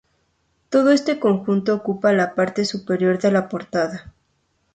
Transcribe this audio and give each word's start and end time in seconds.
Todo 0.69 0.89
este 0.93 1.19
conjunto 1.19 1.75
ocupa 1.75 2.11
la 2.11 2.33
parte 2.33 2.65
superior 2.65 3.19
de 3.19 3.31
la 3.31 3.47
portada. 3.47 4.11